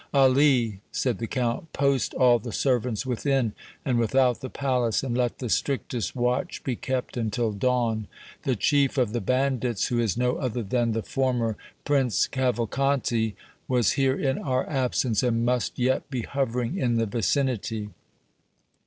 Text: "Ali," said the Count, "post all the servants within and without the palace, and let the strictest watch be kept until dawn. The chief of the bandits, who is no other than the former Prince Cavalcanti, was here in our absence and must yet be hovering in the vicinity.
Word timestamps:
"Ali," 0.15 0.79
said 0.91 1.19
the 1.19 1.27
Count, 1.27 1.71
"post 1.73 2.15
all 2.15 2.39
the 2.39 2.51
servants 2.51 3.05
within 3.05 3.53
and 3.85 3.99
without 3.99 4.41
the 4.41 4.49
palace, 4.49 5.03
and 5.03 5.15
let 5.15 5.37
the 5.37 5.47
strictest 5.47 6.15
watch 6.15 6.63
be 6.63 6.75
kept 6.75 7.17
until 7.17 7.51
dawn. 7.51 8.07
The 8.41 8.55
chief 8.55 8.97
of 8.97 9.13
the 9.13 9.21
bandits, 9.21 9.89
who 9.89 9.99
is 9.99 10.17
no 10.17 10.37
other 10.37 10.63
than 10.63 10.93
the 10.93 11.03
former 11.03 11.55
Prince 11.85 12.25
Cavalcanti, 12.25 13.35
was 13.67 13.91
here 13.91 14.19
in 14.19 14.39
our 14.39 14.67
absence 14.67 15.21
and 15.21 15.45
must 15.45 15.77
yet 15.77 16.09
be 16.09 16.23
hovering 16.23 16.79
in 16.79 16.95
the 16.95 17.05
vicinity. 17.05 17.89